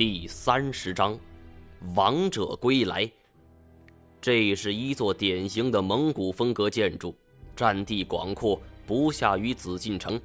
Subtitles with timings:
[0.00, 1.18] 第三十章，
[1.94, 3.06] 王者归来。
[4.18, 7.14] 这是一座典型的蒙古风格建筑，
[7.54, 10.18] 占地广阔，不下于紫禁城。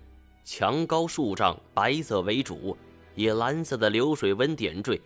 [0.46, 2.78] 墙高数丈，白色为主，
[3.16, 5.02] 以蓝色的流水纹点缀。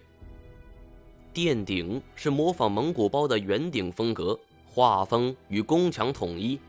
[1.33, 6.59] 殿顶是模仿蒙古包的圆顶风格，画风与宫墙统一。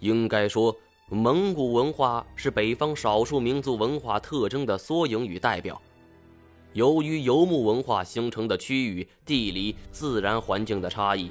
[0.00, 0.74] 应该说，
[1.10, 5.78] 蒙古文化是北方少数民族文化特征的缩影与代表。
[6.72, 11.30] 由于游牧文化形成的区域、地理、自然环境的差异，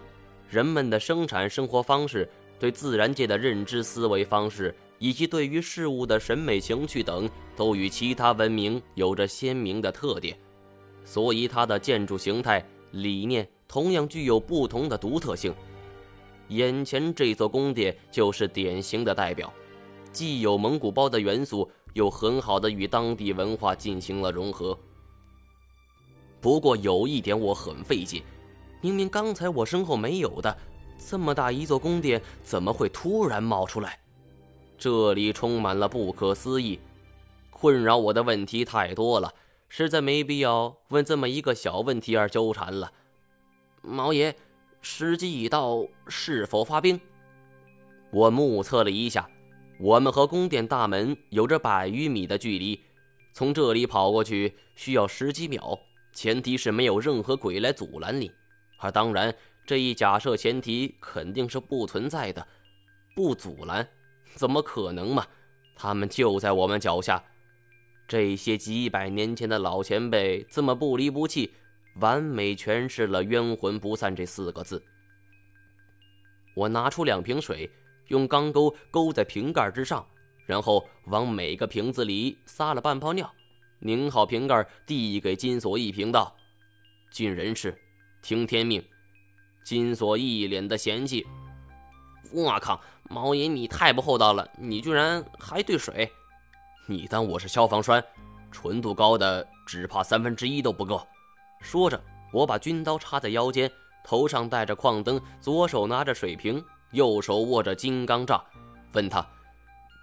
[0.50, 10.38] 人们的生产生活方式、对自然界的认知思维方式，以及对于事物的审美情趣等，都与其他文明有着鲜明的特点，
[11.04, 12.64] 所以它的建筑形态。
[12.92, 15.56] 理念同样具有不同的独特性。
[16.50, 19.52] 眼前这座宫殿就是典型的代表，
[20.12, 24.78] 既有蒙古包的元素，又很好的与当地文化进行了融合。
[26.42, 28.24] 不过有一点我很费解，
[28.82, 30.58] 明明刚才我身后没有的，
[30.98, 34.00] 这么大一座宫殿，怎么会突然冒出来？
[34.78, 36.80] 这里充满了不可思议，
[37.52, 39.32] 困扰我的问题太多了。
[39.70, 42.92] 实在没必要问这么一个小问题而纠缠了。
[43.84, 44.36] 毛爷，
[44.82, 47.00] 时机已到，是否发兵？
[48.12, 49.30] 我目测了一下，
[49.80, 52.82] 我们和宫殿大门有着百余米的距离，
[53.32, 55.80] 从这里跑过去需要十几秒，
[56.14, 58.32] 前提是没有任何鬼来阻拦你。
[58.78, 59.34] 而当然，
[59.66, 62.46] 这一假设前提肯定是不存在的。
[63.16, 63.88] 不阻拦，
[64.36, 65.26] 怎么可能嘛？
[65.76, 67.24] 他们就在我们脚下。
[68.08, 71.54] 这些几百年前的老前辈这么不离不弃，
[72.00, 74.84] 完美诠释了“冤魂不散”这四个字。
[76.56, 77.70] 我拿出两瓶水，
[78.08, 80.06] 用钢钩勾在瓶盖之上，
[80.46, 83.34] 然后往每个瓶子里撒了半泡尿，
[83.82, 86.36] 拧好瓶盖，递给金锁一瓶，道
[87.12, 87.78] ：“尽人事，
[88.22, 88.84] 听天命。”
[89.66, 91.26] 金锁一脸的嫌弃
[92.32, 96.12] ：“我靠，毛爷你太不厚道了，你居然还兑水！”
[96.88, 98.04] 你当我是消防栓，
[98.52, 101.06] 纯度高的只怕三分之一都不够。
[101.60, 103.72] 说着，我把军刀插在腰间，
[104.04, 108.44] 头上戴着矿灯，左手拿着水瓶，右手握着金刚杖，
[108.94, 109.26] 问他：“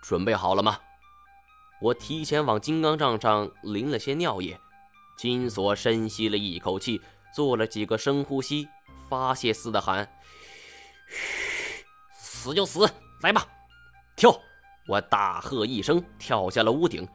[0.02, 0.78] 准备好了吗？”
[1.80, 4.58] 我提前往金刚杖上淋了些尿液。
[5.16, 7.00] 金锁深吸了一口气，
[7.34, 8.68] 做了几个深呼吸，
[9.08, 10.08] 发泄似的喊
[11.10, 11.84] ：“嘘，
[12.16, 12.88] 死就死，
[13.22, 13.46] 来吧，
[14.16, 14.40] 跳！”
[14.86, 17.06] 我大喝一声，跳下了屋顶，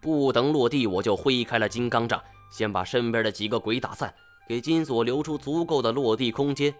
[0.00, 4.14] 不等落地，我就挥开了金刚杖，先把身边的几个鬼打散，
[4.48, 6.74] 给金锁留出足够的落地空间。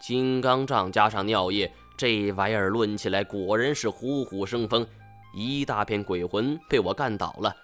[0.00, 4.86] 金刚杖加上尿液，这玩意儿抡起来果然是虎虎生风，
[5.32, 7.54] 一大片鬼魂被我干倒了。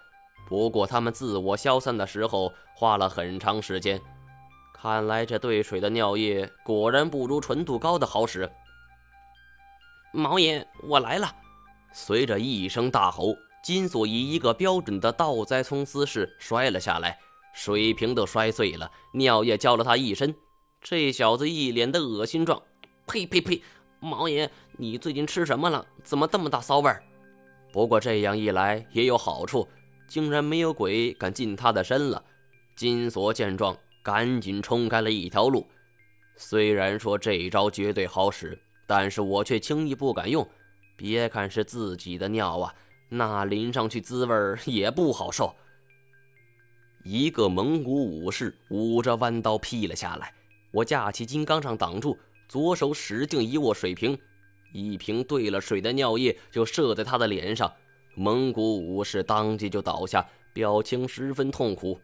[0.48, 4.00] 不过他们自我消散的时候花了很长时间，
[4.72, 8.48] 看来这兑水的尿液果然不如纯度高的好使。
[10.12, 11.34] 毛爷，我来了。
[11.92, 13.34] 随着一声大吼，
[13.64, 17.18] 金锁以一个标准的倒栽葱姿势摔了下来，
[17.52, 20.34] 水瓶都摔碎了，尿液浇了他一身。
[20.80, 22.62] 这小子一脸的恶心状，
[23.06, 23.62] 呸呸呸！
[23.98, 24.48] 毛爷，
[24.78, 25.84] 你最近吃什么了？
[26.04, 27.02] 怎么这么大骚味儿？
[27.76, 29.68] 不过这样一来也有好处，
[30.08, 32.24] 竟然没有鬼敢近他的身了。
[32.74, 35.66] 金锁见状，赶紧冲开了一条路。
[36.36, 40.48] 虽然说这一招绝对好使，但是我却轻易不敢用。
[40.96, 42.74] 别看是自己的尿啊，
[43.10, 44.34] 那淋上去滋味
[44.64, 45.54] 也不好受。
[47.04, 50.32] 一个蒙古武士捂着弯刀劈了下来，
[50.70, 52.16] 我架起金刚杖挡住，
[52.48, 54.18] 左手使劲一握水瓶，
[54.76, 57.72] 一瓶兑了水的尿液就射在他的脸上。
[58.14, 61.98] 蒙古武士当即就倒下，表情十分痛苦。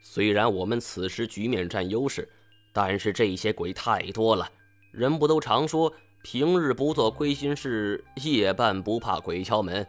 [0.00, 2.28] 虽然我们此时局面占优势，
[2.72, 4.48] 但是这些鬼太多了，
[4.92, 5.92] 人不都常说？
[6.22, 9.86] 平日不做亏心事，夜半不怕鬼敲门。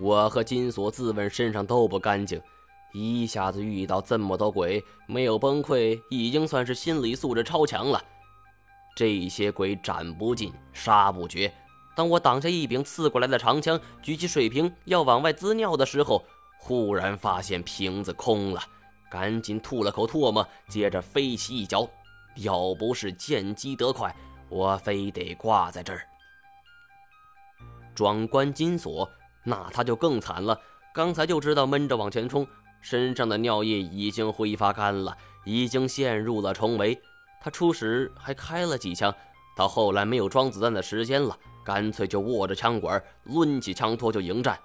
[0.00, 2.40] 我和金锁自问身上都不干净，
[2.92, 8.02] 一下子遇到这么多鬼，没有崩溃已经算是心理素质超强了。
[8.96, 11.52] 这些鬼斩不尽，杀不绝。
[11.94, 16.24] 当我挡下一柄刺过来的长枪，举起水瓶要往外滋尿的时候，
[16.58, 18.62] 忽然发现瓶子空了，
[19.10, 21.88] 赶紧吐了口唾沫，接着飞起一脚。
[22.36, 24.14] 要不是见机得快。
[24.48, 26.06] 我非得挂在这儿。
[27.94, 29.10] 转关金锁，
[29.42, 30.58] 那他就更惨了。
[30.94, 32.46] 刚才就知道闷着往前冲，
[32.80, 36.98] 身上的尿液已经挥发干了，已经陷入了重围。
[37.40, 39.14] 他初时还开了几枪，
[39.56, 44.58] 到后来没有装子弹的时间了，干脆就握着枪管，抡起枪托就迎战。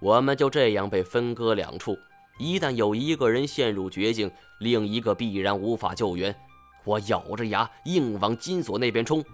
[0.00, 1.96] 我们就这样被分割两处，
[2.38, 4.30] 一旦有一个人陷入绝境，
[4.60, 6.34] 另一个必然无法救援。
[6.84, 9.24] 我咬着牙硬往金锁那边冲。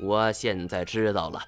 [0.00, 1.40] 我现在知道了，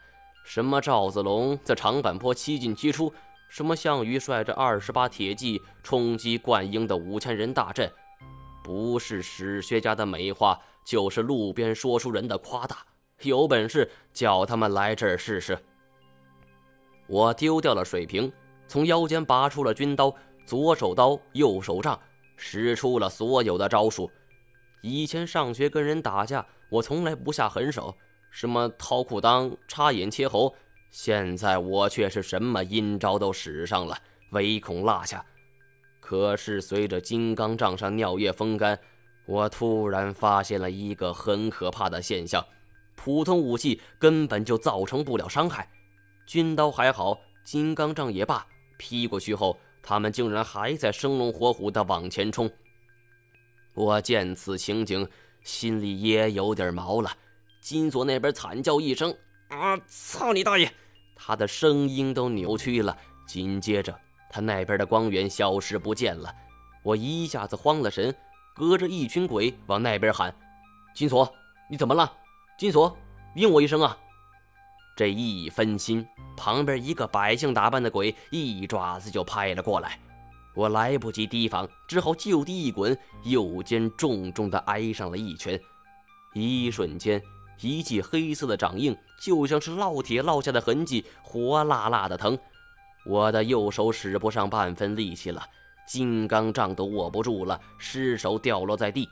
[0.45, 3.13] 什么赵子龙在长坂坡七进七出，
[3.49, 7.91] 什么项羽率着二十八铁骑冲击灌婴的五千人大阵，
[8.63, 12.79] 不是史学家的美化，就是路边说书人的夸大。
[13.23, 15.59] 有本事叫他们来这儿试试。
[17.07, 18.33] 我丢掉了水瓶，
[18.67, 20.15] 从腰间拔出了军刀。
[20.45, 21.99] 左手刀，右手杖，
[22.37, 24.11] 使出了所有的招数。
[24.83, 27.95] 以前上学跟人打架，我从来不下狠手，
[28.29, 30.53] 什么掏裤裆、插眼切喉。
[30.91, 33.97] 现在我却是什么阴招都使上了，
[34.33, 35.25] 唯恐落下。
[36.13, 38.79] 可是随着金刚杖上尿液风干，
[39.25, 42.45] 我突然发现了一个很可怕的现象：
[42.95, 45.67] 普通武器根本就造成不了伤害。
[46.27, 49.59] 军刀还好，金刚杖也罢，劈过去后。
[49.83, 52.51] 他们竟然还在生龙活虎地往前冲！
[53.73, 55.09] 我见此情景，
[55.43, 57.11] 心里也有点毛了。
[57.63, 59.17] 金锁那边惨叫一声
[59.49, 59.79] ：“啊！
[59.87, 60.71] 操你大爷！”
[61.17, 62.95] 他的声音都扭曲了。
[63.27, 63.99] 紧接着，
[64.33, 66.35] 他那边的光源消失不见了。
[66.83, 68.13] 我一下子慌了神，
[68.55, 70.35] 隔着一群鬼往那边喊
[70.97, 71.33] ：“金锁，
[71.71, 72.11] 你怎么了？
[72.59, 72.97] 金锁，
[73.37, 73.97] 应我一声啊！”
[74.97, 76.07] 这一分心，
[76.37, 79.99] 旁边一个百姓打扮的鬼一爪子就拍了过来，
[80.55, 85.59] 我来不及提防，只好就地一滚，右肩重重的挨上了一拳。
[86.35, 87.23] 一瞬间，
[87.61, 92.39] 一记黑色的掌印就像是烙铁烙下的痕迹，火辣辣的疼。
[93.05, 95.45] 我的右手使不上半分力气了，
[95.87, 99.09] 金刚杖都握不住了，失手掉落在地。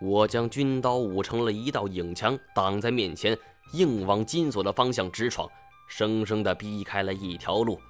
[0.00, 3.38] 我将军刀舞成了一道影墙，挡在面前。
[3.74, 5.48] 硬往金锁的方向直闯，
[5.88, 7.80] 生生的逼开了一条路。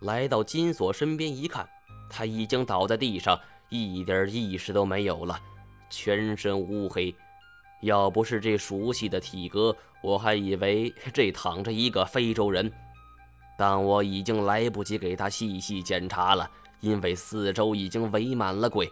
[0.00, 1.68] 来到金锁身边一看，
[2.08, 3.38] 他已经倒在地上，
[3.68, 5.38] 一点意识都没有了，
[5.90, 7.14] 全身乌黑。
[7.82, 12.72] 要不是这熟悉的体格，我还以为这躺着一个非洲人。
[13.56, 18.90] 但我已经来不及给他细细检查了，因为四周已经围满了鬼。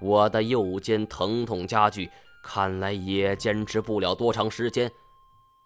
[0.00, 2.10] 我的右肩疼痛加剧，
[2.42, 4.90] 看来也坚持不了多长时间。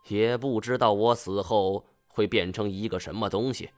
[0.09, 3.71] 也不知道我死后会变成一个什么东西。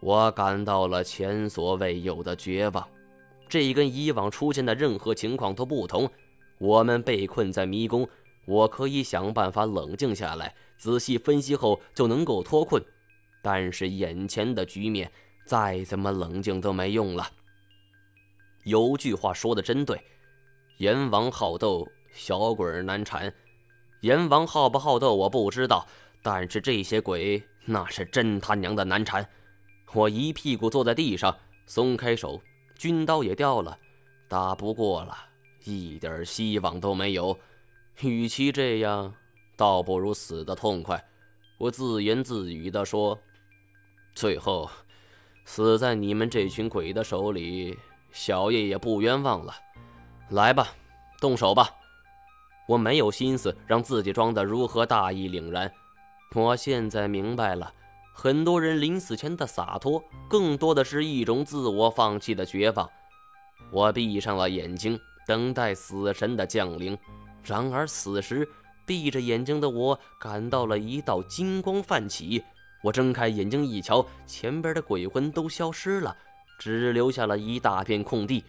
[0.00, 2.88] 我感到了前所未有的绝望，
[3.48, 6.10] 这跟以往出现的任何情况都不同。
[6.58, 8.08] 我们被困在迷宫，
[8.46, 12.82] 我可以想办法冷静下来，仔细分析后就能够脱困。
[13.44, 15.12] 但是眼前的局面，
[15.44, 17.28] 再怎么冷静都没用了。
[18.62, 20.02] 有句话说的真对：
[20.78, 23.30] 阎王好斗，小鬼难缠。
[24.00, 25.86] 阎王好不好斗我不知道，
[26.22, 29.28] 但是这些鬼那是真他娘的难缠。
[29.92, 31.36] 我一屁股坐在地上，
[31.66, 32.40] 松开手，
[32.78, 33.78] 军刀也掉了，
[34.26, 35.14] 打不过了，
[35.64, 37.38] 一点希望都没有。
[38.00, 39.14] 与其这样，
[39.54, 41.06] 倒不如死的痛快。
[41.58, 43.16] 我自言自语地说
[44.14, 44.70] ：“最后，
[45.44, 47.76] 死在你们这群鬼的手里，
[48.12, 49.54] 小爷也不冤枉了。
[50.30, 50.68] 来吧，
[51.20, 51.68] 动手吧。”
[52.66, 55.70] 我没有心思让自己装得如何大义凛然，
[56.34, 57.70] 我现在明白了，
[58.14, 62.88] 很多人临死前的洒脱，更多的是一种自我放弃的绝望。
[63.70, 66.96] 我闭上了眼睛，等待死神的降临。
[67.42, 68.48] 然而此时，
[68.86, 72.42] 闭着眼睛的我感到了一道金光泛起。
[72.84, 76.14] 我睁开眼睛一瞧，前边的鬼魂都消失了，
[76.58, 78.44] 只留下了一大片空地，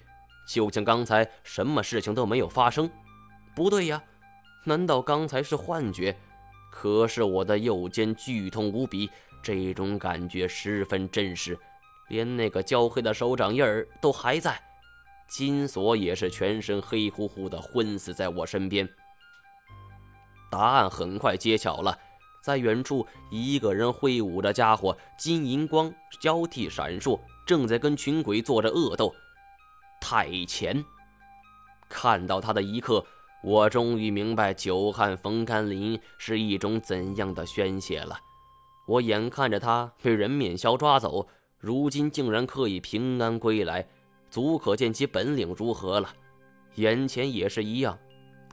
[0.45, 2.91] 就像刚才什么事情都没有发生。
[3.55, 4.03] 不对呀，
[4.65, 6.13] 难道刚才是幻觉？
[6.69, 9.09] 可是我的右肩剧痛无比，
[9.41, 11.57] 这种感觉十分真实，
[12.09, 14.61] 连那个焦黑的手掌印儿都还在。
[15.29, 18.85] 金锁也是全身黑乎乎的，昏死在我身边。
[20.51, 21.97] 答案很快揭晓了，
[22.45, 29.11] 在远处，一个人挥舞着家伙，金银光交替闪烁，正在跟群鬼做着恶斗。
[29.99, 30.85] 太前，
[31.89, 33.03] 看到他的一刻。
[33.41, 38.15] 我终于明白久旱逢甘霖是一种怎样的宣泄了。
[38.87, 43.87] 我眼看着他被人面鸮抓走，如今竟然可以平安归来，
[44.29, 46.13] 足可见其本领如何了。
[46.75, 47.97] 眼前也是一样，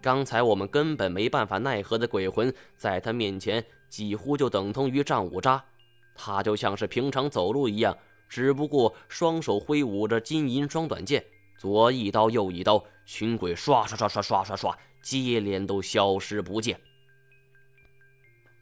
[0.01, 5.63] 刚才我们根本没办法奈何的鬼魂，在他面前几乎就等同于战五渣。
[6.15, 7.95] 他就像是平常走路一样，
[8.27, 11.23] 只不过双手挥舞着金银双短剑。
[11.59, 16.81] 左一刀，右一刀，群鬼刷刷刷刷刷刷刷，接连都消失不见。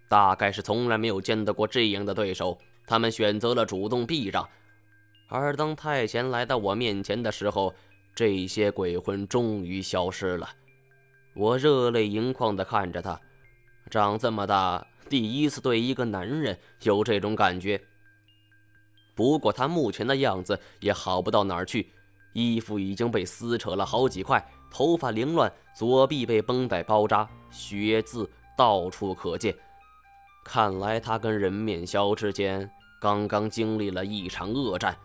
[0.09, 4.47] 大概是从来没有见到过这样的对手，他们选择了主动避让。
[5.29, 7.73] 而当太贤来到我面前的时候，
[8.17, 10.51] 这些鬼魂终于消失了。
[11.37, 13.21] 我热泪盈眶地看着他，
[13.89, 17.81] 长这么大第一次对一个男人有这种感觉。
[19.15, 21.93] 不过他目前的样子也好不到哪儿去，
[22.33, 29.55] 衣服已经被撕扯了好几块，头发凌乱，左臂被绷带包扎，血渍到处可见。
[30.45, 32.71] 看来他跟人面鸮之间
[33.01, 34.97] 刚刚经历了一场恶战。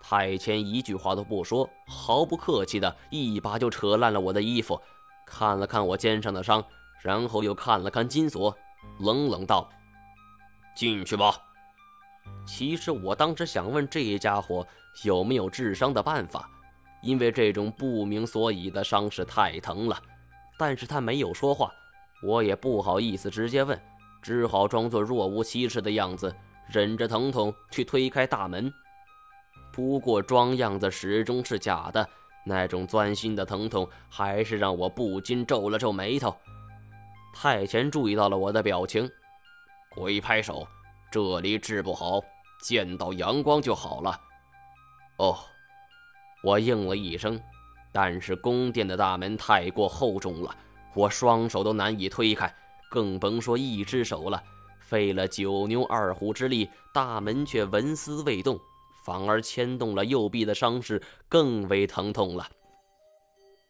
[0.00, 4.80] 太谦一句话都不说，毫不客气的一把就扯烂了我的衣服，
[5.26, 6.64] 看了看我肩上的伤，
[7.02, 8.56] 然后又看了看金锁，
[9.00, 9.68] 冷冷道
[10.74, 11.34] ：“进去吧。”
[12.46, 14.66] 其实我当时想问这家伙
[15.04, 16.48] 有没有治伤的办法，
[17.02, 20.00] 因为这种不明所以的伤势太疼了。
[20.56, 21.72] 但是他没有说话，
[22.22, 23.80] 我也不好意思直接问，
[24.20, 26.32] 只好装作若无其事的样子，
[26.68, 28.72] 忍着疼痛去推开大门。
[29.72, 32.08] 不过装样子始终是假的，
[32.44, 36.36] 那种钻心的疼痛还是让我不禁皱了皱眉头。
[37.32, 39.10] 太前注意到了我的表情，
[39.90, 40.66] 鬼拍手
[41.10, 42.20] ：“这里治不好，
[42.62, 44.20] 见到阳光就好了。”
[45.18, 45.38] 哦，
[46.44, 47.40] 我应了一声，
[47.92, 50.54] 但是宫殿的大门太过厚重了，
[50.94, 52.54] 我双手都难以推开，
[52.90, 54.42] 更甭说一只手了。
[54.80, 58.60] 费了九牛二虎之力，大门却纹丝未动。
[59.04, 62.48] 反而牵动了右臂的伤势，更为疼痛了。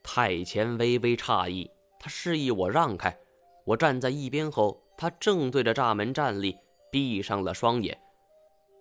[0.02, 3.16] 太前微微诧异，他示意我让开。
[3.64, 6.56] 我站在一边后，他正对着栅门站立，
[6.90, 7.98] 闭上了双眼。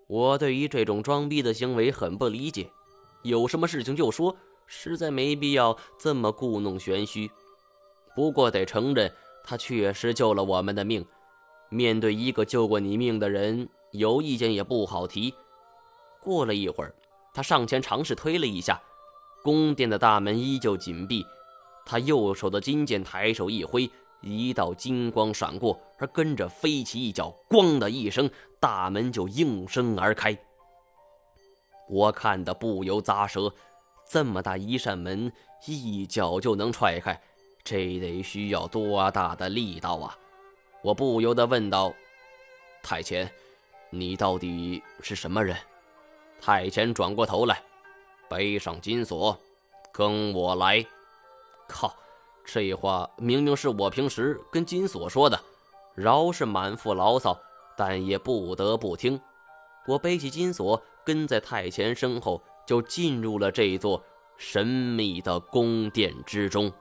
[0.07, 2.69] 我对于这种装逼的行为很不理解，
[3.23, 4.35] 有什么事情就说，
[4.65, 7.29] 实在没必要这么故弄玄虚。
[8.15, 9.11] 不过得承认，
[9.43, 11.05] 他确实救了我们的命。
[11.69, 15.33] 面对一个救过你命的人，有意见也不好提。
[16.19, 16.93] 过了一会儿，
[17.33, 18.81] 他上前尝试推了一下，
[19.43, 21.25] 宫殿的大门依旧紧闭。
[21.85, 23.89] 他右手的金剑抬手一挥，
[24.21, 30.37] 一道金光闪过，而跟着飞起一脚，咣的一声，大门就应声而开。
[31.89, 33.53] 我看得不由咂舌，
[34.09, 35.31] 这么大一扇门，
[35.65, 37.19] 一脚就能踹开，
[37.63, 40.17] 这得需要多大的力道啊！
[40.81, 41.93] 我不由得问道
[42.81, 43.29] ：“太前，
[43.89, 45.57] 你到底是什么人？”
[46.39, 47.61] 太前转过头来，
[48.29, 49.37] 背上金锁，
[49.91, 50.85] 跟我来。
[51.67, 51.93] 靠，
[52.45, 55.39] 这话明明是我平时跟金锁说的，
[55.95, 57.39] 饶是满腹牢骚，
[57.77, 59.19] 但也不得不听。
[59.87, 64.03] 我背起金锁，跟在太前身后，就进入了这座
[64.37, 66.71] 神秘的宫殿之中。